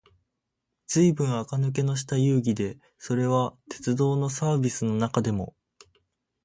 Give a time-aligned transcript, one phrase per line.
[0.87, 5.55] ずいぶん垢抜けのした遊戯で、それは鉄道のサーヴィスの中でも、